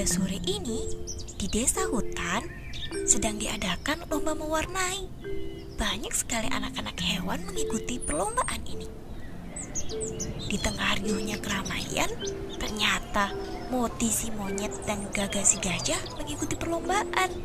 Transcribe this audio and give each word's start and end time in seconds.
Pada 0.00 0.16
sore 0.16 0.40
ini, 0.48 0.88
di 1.36 1.44
desa 1.52 1.84
hutan 1.84 2.40
sedang 3.04 3.36
diadakan 3.36 4.08
lomba 4.08 4.32
mewarnai. 4.32 5.04
Banyak 5.76 6.16
sekali 6.16 6.48
anak-anak 6.48 6.96
hewan 7.04 7.44
mengikuti 7.44 8.00
perlombaan 8.00 8.64
ini. 8.64 8.88
Di 10.48 10.56
tengah 10.56 10.96
riuhnya 11.04 11.36
keramaian, 11.44 12.08
ternyata 12.56 13.36
Moti 13.68 14.08
si 14.08 14.32
monyet 14.32 14.72
dan 14.88 15.04
Gaga 15.12 15.44
si 15.44 15.60
gajah 15.60 16.00
mengikuti 16.16 16.56
perlombaan. 16.56 17.36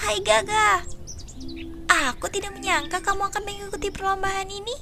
Hai 0.00 0.16
Gaga, 0.24 0.80
aku 2.08 2.32
tidak 2.32 2.56
menyangka 2.56 3.04
kamu 3.04 3.28
akan 3.28 3.42
mengikuti 3.44 3.92
perlombaan 3.92 4.48
ini. 4.48 4.80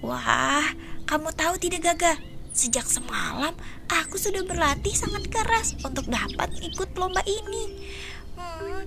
Wah, 0.00 0.72
kamu 1.04 1.36
tahu 1.36 1.60
tidak 1.60 1.84
Gaga? 1.84 2.37
Sejak 2.52 2.86
semalam, 2.90 3.54
aku 3.86 4.18
sudah 4.18 4.42
berlatih 4.42 4.94
sangat 4.94 5.30
keras 5.30 5.78
untuk 5.84 6.08
dapat 6.10 6.50
ikut 6.58 6.90
lomba 6.98 7.22
ini. 7.24 7.78
Hmm, 8.38 8.86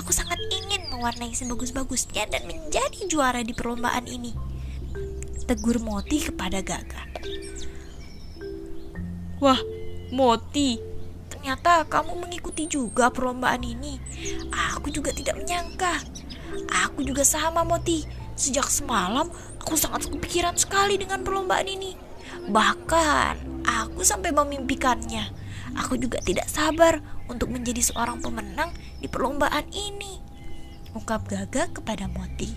aku 0.00 0.12
sangat 0.12 0.40
ingin 0.48 0.88
mewarnai 0.92 1.32
sebagus-bagusnya 1.32 2.28
dan 2.32 2.48
menjadi 2.48 3.08
juara 3.08 3.44
di 3.44 3.52
perlombaan 3.52 4.08
ini. 4.08 4.32
Tegur 5.46 5.78
Moti 5.78 6.26
kepada 6.26 6.58
Gaga. 6.64 7.02
Wah, 9.38 9.60
Moti, 10.10 10.80
ternyata 11.28 11.84
kamu 11.86 12.24
mengikuti 12.24 12.64
juga 12.66 13.12
perlombaan 13.12 13.62
ini. 13.62 14.00
Aku 14.74 14.88
juga 14.88 15.12
tidak 15.12 15.36
menyangka. 15.38 16.02
Aku 16.88 17.04
juga 17.04 17.22
sama 17.22 17.62
Moti. 17.62 18.02
Sejak 18.36 18.68
semalam, 18.68 19.32
aku 19.60 19.76
sangat 19.76 20.08
kepikiran 20.08 20.56
sekali 20.56 20.96
dengan 21.00 21.20
perlombaan 21.24 21.68
ini. 21.68 22.05
Bahkan 22.46 23.64
aku 23.66 24.00
sampai 24.06 24.30
memimpikannya. 24.30 25.28
Aku 25.76 25.98
juga 26.00 26.22
tidak 26.22 26.48
sabar 26.48 27.02
untuk 27.28 27.52
menjadi 27.52 27.82
seorang 27.82 28.22
pemenang 28.22 28.72
di 29.02 29.10
perlombaan 29.10 29.66
ini. 29.74 30.22
Ungkap 30.96 31.28
Gaga 31.28 31.68
kepada 31.74 32.08
Moti. 32.08 32.48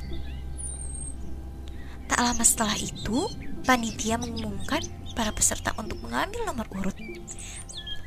Tak 2.07 2.19
lama 2.23 2.43
setelah 2.45 2.77
itu, 2.79 3.27
panitia 3.67 4.15
mengumumkan 4.17 4.81
para 5.13 5.35
peserta 5.35 5.75
untuk 5.75 5.99
mengambil 6.01 6.47
nomor 6.47 6.65
urut. 6.73 6.95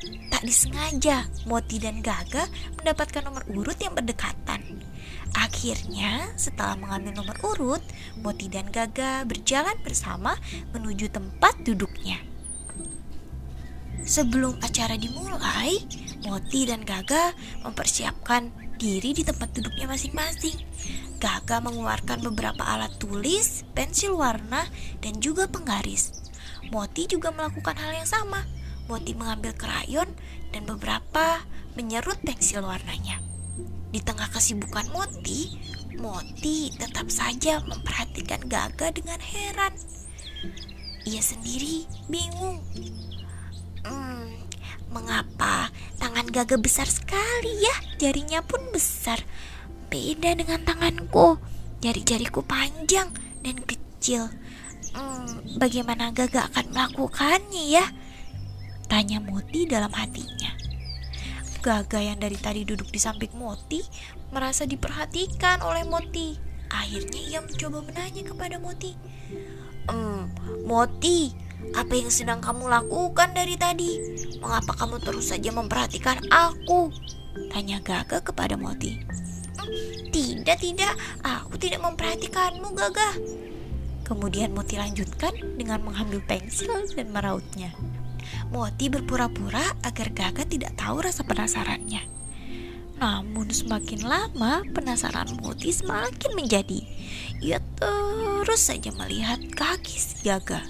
Tak 0.02 0.42
disengaja, 0.42 1.30
Moti 1.46 1.78
dan 1.78 2.02
Gaga 2.02 2.50
mendapatkan 2.74 3.22
nomor 3.22 3.46
urut 3.54 3.78
yang 3.78 3.94
berdekatan. 3.94 4.82
Akhirnya, 5.38 6.26
setelah 6.34 6.74
mengambil 6.74 7.22
nomor 7.22 7.36
urut, 7.54 7.82
Moti 8.18 8.50
dan 8.50 8.66
Gaga 8.74 9.22
berjalan 9.22 9.78
bersama 9.86 10.34
menuju 10.74 11.06
tempat 11.14 11.62
duduknya. 11.62 12.18
Sebelum 14.02 14.58
acara 14.58 14.98
dimulai, 14.98 15.78
Moti 16.26 16.66
dan 16.66 16.82
Gaga 16.82 17.30
mempersiapkan 17.62 18.50
diri 18.82 19.14
di 19.14 19.22
tempat 19.22 19.54
duduknya 19.54 19.86
masing-masing. 19.86 20.58
Gaga 21.22 21.62
mengeluarkan 21.62 22.18
beberapa 22.26 22.66
alat 22.66 22.98
tulis, 22.98 23.62
pensil 23.78 24.18
warna, 24.18 24.66
dan 24.98 25.22
juga 25.22 25.46
penggaris. 25.46 26.10
Moti 26.74 27.06
juga 27.06 27.30
melakukan 27.30 27.78
hal 27.78 28.02
yang 28.02 28.10
sama. 28.10 28.42
Moti 28.90 29.14
mengambil 29.14 29.54
krayon 29.54 30.10
dan 30.50 30.66
beberapa 30.66 31.42
menyerut 31.78 32.18
pensil 32.22 32.62
warnanya. 32.64 33.22
Di 33.92 34.00
tengah 34.00 34.32
kesibukan 34.32 34.88
Moti, 34.92 35.52
Moti 36.00 36.72
tetap 36.72 37.12
saja 37.12 37.60
memperhatikan 37.62 38.48
Gaga 38.48 38.88
dengan 38.90 39.20
heran. 39.20 39.76
Ia 41.04 41.20
sendiri 41.20 41.84
bingung. 42.08 42.64
Hmm, 43.84 44.32
mengapa 44.88 45.68
tangan 46.00 46.28
Gaga 46.32 46.56
besar 46.56 46.88
sekali 46.88 47.52
ya? 47.60 47.76
Jarinya 48.00 48.40
pun 48.40 48.64
besar. 48.72 49.20
Beda 49.92 50.32
dengan 50.32 50.64
tanganku. 50.64 51.36
Jari-jariku 51.84 52.40
panjang 52.46 53.12
dan 53.44 53.60
kecil. 53.60 54.32
Hmm, 54.96 55.58
bagaimana 55.60 56.16
Gaga 56.16 56.48
akan 56.48 56.72
melakukannya 56.72 57.64
ya? 57.76 57.84
Tanya 58.92 59.24
Moti 59.24 59.64
dalam 59.64 59.88
hatinya. 59.88 60.52
Gaga 61.64 61.96
yang 61.96 62.20
dari 62.20 62.36
tadi 62.36 62.60
duduk 62.68 62.92
di 62.92 63.00
samping 63.00 63.32
Moti 63.40 63.80
merasa 64.36 64.68
diperhatikan 64.68 65.64
oleh 65.64 65.88
Moti. 65.88 66.36
Akhirnya 66.68 67.16
ia 67.24 67.40
mencoba 67.40 67.80
menanya 67.88 68.20
kepada 68.20 68.60
Moti. 68.60 68.92
Ehm, 69.88 70.28
Moti, 70.68 71.32
apa 71.72 71.88
yang 71.96 72.12
sedang 72.12 72.44
kamu 72.44 72.68
lakukan 72.68 73.32
dari 73.32 73.56
tadi? 73.56 73.96
Mengapa 74.44 74.76
kamu 74.76 75.00
terus 75.00 75.32
saja 75.32 75.48
memperhatikan 75.56 76.28
aku? 76.28 76.92
Tanya 77.48 77.80
Gaga 77.80 78.20
kepada 78.20 78.60
Moti. 78.60 79.00
Tidak, 80.12 80.58
tidak, 80.60 80.92
aku 81.24 81.56
tidak 81.56 81.80
memperhatikanmu, 81.80 82.76
Gaga. 82.76 83.16
Kemudian 84.04 84.52
Moti 84.52 84.76
lanjutkan 84.76 85.32
dengan 85.56 85.80
mengambil 85.80 86.20
pensil 86.28 86.68
dan 86.92 87.08
merautnya. 87.08 87.72
Moti 88.52 88.92
berpura-pura 88.92 89.64
agar 89.80 90.12
Gaga 90.12 90.44
tidak 90.44 90.76
tahu 90.76 91.00
rasa 91.00 91.24
penasarannya. 91.24 92.04
Namun 93.00 93.48
semakin 93.48 94.04
lama 94.04 94.60
penasaran 94.76 95.40
Moti 95.40 95.72
semakin 95.72 96.36
menjadi. 96.36 96.84
Ia 97.40 97.58
terus 97.80 98.68
saja 98.68 98.92
melihat 98.92 99.40
kaki 99.56 99.96
si 99.96 100.20
Gaga. 100.22 100.62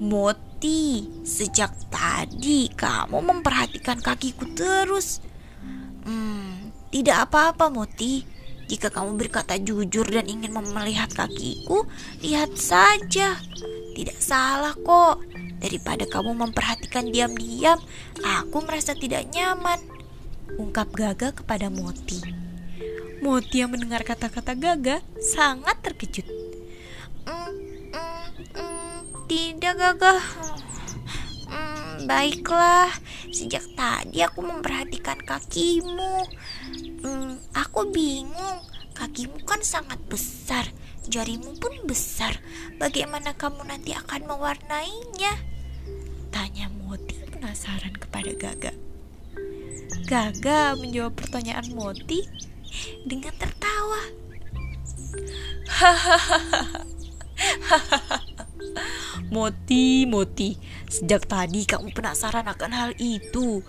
Moti, 0.00 1.04
sejak 1.26 1.76
tadi 1.92 2.72
kamu 2.72 3.20
memperhatikan 3.20 4.00
kakiku 4.00 4.48
terus. 4.56 5.20
Hmm, 6.08 6.72
tidak 6.88 7.28
apa-apa 7.28 7.68
Moti. 7.68 8.24
Jika 8.70 8.88
kamu 8.88 9.18
berkata 9.18 9.58
jujur 9.58 10.06
dan 10.08 10.30
ingin 10.30 10.56
melihat 10.56 11.12
kakiku, 11.12 11.84
lihat 12.24 12.54
saja. 12.56 13.36
Tidak 13.92 14.16
salah 14.16 14.72
kok. 14.72 15.19
Daripada 15.60 16.08
kamu 16.08 16.32
memperhatikan 16.40 17.12
diam-diam, 17.12 17.76
aku 18.24 18.64
merasa 18.64 18.96
tidak 18.96 19.28
nyaman. 19.28 19.76
Ungkap 20.56 20.88
Gaga 20.96 21.36
kepada 21.36 21.68
Moti. 21.68 22.24
Moti 23.20 23.60
yang 23.60 23.76
mendengar 23.76 24.00
kata-kata 24.00 24.56
Gaga 24.56 25.04
sangat 25.20 25.76
terkejut. 25.84 26.24
Mm, 27.28 27.52
mm, 27.92 28.26
mm, 28.56 28.98
tidak 29.28 29.74
Gaga. 29.76 30.16
Mm, 31.52 32.08
baiklah, 32.08 32.88
sejak 33.28 33.62
tadi 33.76 34.24
aku 34.24 34.40
memperhatikan 34.40 35.20
kakimu. 35.20 36.24
Mm, 37.04 37.36
aku 37.52 37.84
bingung, 37.92 38.64
kakimu 38.96 39.44
kan 39.44 39.60
sangat 39.60 40.00
besar 40.08 40.64
jarimu 41.10 41.58
pun 41.58 41.74
besar. 41.84 42.38
Bagaimana 42.78 43.34
kamu 43.34 43.66
nanti 43.66 43.92
akan 43.92 44.30
mewarnainya? 44.30 45.49
Tanya 46.50 46.66
Moti 46.82 47.14
penasaran 47.30 47.94
kepada 47.94 48.34
Gaga. 48.34 48.74
Gaga 50.02 50.74
menjawab 50.74 51.14
pertanyaan 51.14 51.70
Moti 51.70 52.26
dengan 53.06 53.30
tertawa. 53.38 54.02
Moti, 59.30 60.10
Moti, 60.10 60.58
sejak 60.90 61.30
tadi 61.30 61.62
kamu 61.70 61.94
penasaran 61.94 62.50
akan 62.50 62.72
hal 62.74 62.90
itu. 62.98 63.62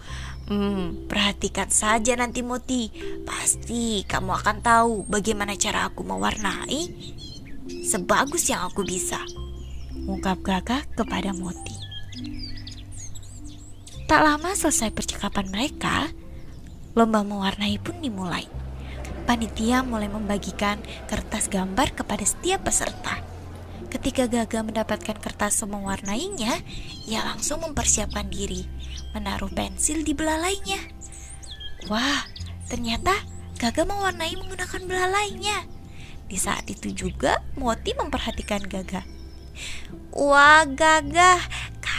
Hmm, 0.49 1.05
perhatikan 1.05 1.69
saja 1.69 2.17
nanti 2.17 2.41
Moti. 2.41 2.89
Pasti 3.29 4.01
kamu 4.09 4.41
akan 4.41 4.57
tahu 4.65 5.05
bagaimana 5.05 5.53
cara 5.53 5.85
aku 5.85 6.01
mewarnai 6.01 6.89
sebagus 7.85 8.49
yang 8.49 8.65
aku 8.65 8.81
bisa. 8.81 9.21
Ungkap 10.09 10.41
Gaga 10.41 10.81
kepada 10.97 11.29
Moti. 11.29 11.91
Tak 14.11 14.27
lama 14.27 14.51
selesai 14.51 14.91
percakapan 14.91 15.47
mereka, 15.47 16.11
lomba 16.99 17.23
mewarnai 17.23 17.79
pun 17.79 17.95
dimulai. 18.03 18.43
Panitia 19.23 19.87
mulai 19.87 20.11
membagikan 20.11 20.83
kertas 21.07 21.47
gambar 21.47 21.95
kepada 21.95 22.19
setiap 22.27 22.67
peserta. 22.67 23.23
Ketika 23.87 24.27
Gaga 24.27 24.67
mendapatkan 24.67 25.15
kertas 25.15 25.63
mewarnainya, 25.63 26.59
ia 27.07 27.23
langsung 27.23 27.63
mempersiapkan 27.63 28.27
diri, 28.27 28.67
menaruh 29.15 29.47
pensil 29.47 30.03
di 30.03 30.11
belalainya. 30.11 30.83
Wah, 31.87 32.27
ternyata 32.67 33.15
Gaga 33.63 33.87
mewarnai 33.87 34.35
menggunakan 34.35 34.91
belalainya. 34.91 35.71
Di 36.27 36.35
saat 36.35 36.67
itu 36.67 36.91
juga 36.91 37.39
Moti 37.55 37.95
memperhatikan 37.95 38.59
Gaga. 38.67 39.07
Wah, 40.11 40.67
Gaga, 40.67 41.39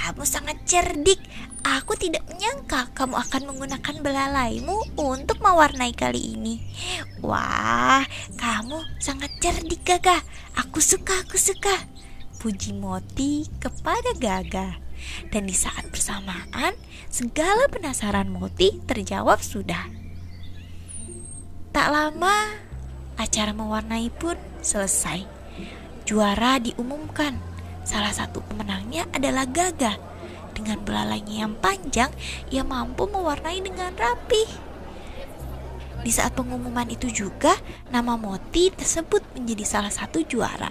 kamu 0.02 0.26
sangat 0.26 0.58
cerdik. 0.66 1.22
Aku 1.62 1.94
tidak 1.94 2.26
menyangka 2.26 2.90
kamu 2.90 3.22
akan 3.22 3.42
menggunakan 3.54 3.96
belalaimu 4.02 4.98
untuk 4.98 5.38
mewarnai 5.38 5.94
kali 5.94 6.34
ini. 6.34 6.58
Wah, 7.22 8.02
kamu 8.34 8.82
sangat 8.98 9.30
cerdik, 9.38 9.86
Gaga. 9.86 10.18
Aku 10.58 10.82
suka, 10.82 11.22
aku 11.22 11.38
suka. 11.38 11.86
Puji 12.42 12.74
Moti 12.74 13.46
kepada 13.62 14.10
Gaga. 14.18 14.82
Dan 15.30 15.46
di 15.46 15.54
saat 15.54 15.86
bersamaan, 15.94 16.74
segala 17.06 17.70
penasaran 17.70 18.26
Moti 18.26 18.82
terjawab 18.82 19.38
sudah. 19.38 19.86
Tak 21.70 21.88
lama, 21.94 22.58
acara 23.22 23.54
mewarnai 23.54 24.10
pun 24.10 24.34
selesai. 24.66 25.22
Juara 26.02 26.58
diumumkan. 26.58 27.51
Salah 27.82 28.14
satu 28.14 28.42
pemenangnya 28.46 29.06
adalah 29.10 29.46
Gaga. 29.46 29.98
Dengan 30.52 30.84
belalainya 30.84 31.48
yang 31.48 31.54
panjang, 31.58 32.12
ia 32.52 32.62
mampu 32.62 33.08
mewarnai 33.08 33.58
dengan 33.64 33.90
rapi. 33.96 34.72
Di 36.02 36.10
saat 36.10 36.34
pengumuman 36.34 36.90
itu 36.90 37.06
juga, 37.06 37.54
nama 37.94 38.18
Moti 38.18 38.74
tersebut 38.74 39.22
menjadi 39.38 39.62
salah 39.62 39.90
satu 39.94 40.18
juara. 40.26 40.70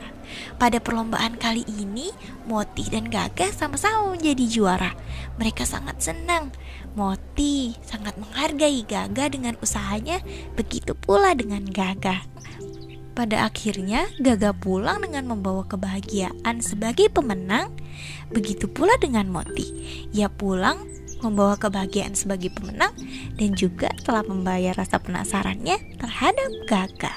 Pada 0.60 0.84
perlombaan 0.84 1.40
kali 1.40 1.64
ini, 1.72 2.12
Moti 2.44 2.84
dan 2.92 3.08
Gaga 3.08 3.48
sama-sama 3.56 4.12
menjadi 4.12 4.44
juara. 4.48 4.92
Mereka 5.40 5.64
sangat 5.64 6.04
senang. 6.04 6.52
Moti 7.00 7.80
sangat 7.80 8.20
menghargai 8.20 8.84
Gaga 8.84 9.32
dengan 9.32 9.56
usahanya, 9.64 10.20
begitu 10.60 11.00
pula 11.00 11.32
dengan 11.32 11.64
Gaga. 11.64 12.28
Pada 13.12 13.44
akhirnya, 13.44 14.08
Gaga 14.24 14.56
pulang 14.56 15.04
dengan 15.04 15.28
membawa 15.28 15.68
kebahagiaan 15.68 16.64
sebagai 16.64 17.12
pemenang. 17.12 17.68
Begitu 18.32 18.72
pula 18.72 18.96
dengan 19.04 19.28
Moti. 19.28 19.68
Ia 20.16 20.32
pulang 20.32 20.88
membawa 21.20 21.60
kebahagiaan 21.60 22.16
sebagai 22.16 22.50
pemenang 22.56 22.96
dan 23.36 23.52
juga 23.54 23.92
telah 24.08 24.24
membayar 24.24 24.74
rasa 24.74 24.98
penasarannya 24.98 25.78
terhadap 26.00 26.50
Gaga. 26.72 27.16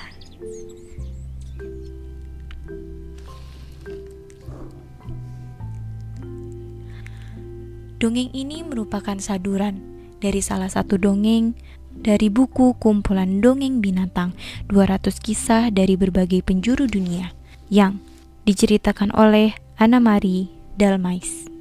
Dongeng 8.03 8.35
ini 8.37 8.61
merupakan 8.61 9.17
saduran 9.17 9.81
dari 10.21 10.45
salah 10.45 10.69
satu 10.69 11.01
dongeng 11.01 11.57
dari 12.05 12.29
buku 12.29 12.77
kumpulan 12.77 13.41
dongeng 13.41 13.81
binatang 13.81 14.37
200 14.69 15.09
kisah 15.25 15.73
dari 15.73 15.97
berbagai 15.97 16.45
penjuru 16.45 16.85
dunia 16.85 17.33
yang 17.73 18.05
diceritakan 18.45 19.09
oleh 19.17 19.57
Anna 19.81 20.05
Marie 20.05 20.53
Dalmais. 20.77 21.54